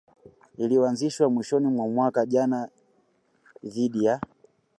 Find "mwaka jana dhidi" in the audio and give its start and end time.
1.87-4.05